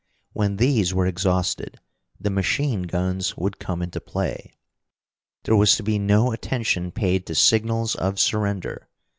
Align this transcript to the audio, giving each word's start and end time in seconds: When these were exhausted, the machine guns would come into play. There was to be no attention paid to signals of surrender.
When 0.33 0.55
these 0.55 0.95
were 0.95 1.05
exhausted, 1.05 1.77
the 2.19 2.31
machine 2.31 2.81
guns 2.87 3.37
would 3.37 3.59
come 3.59 3.83
into 3.83 4.01
play. 4.01 4.51
There 5.43 5.55
was 5.55 5.75
to 5.75 5.83
be 5.83 5.99
no 5.99 6.31
attention 6.31 6.91
paid 6.91 7.27
to 7.27 7.35
signals 7.35 7.93
of 7.93 8.19
surrender. 8.19 8.87